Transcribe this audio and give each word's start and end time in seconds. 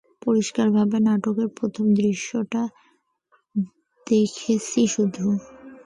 পরিষ্কারভাবেই, 0.21 1.01
নাটকের 1.07 1.49
প্রথম 1.57 1.85
দৃশ্যটা 1.97 2.61
দেখেছি 4.07 4.81
শুধু! 4.93 5.25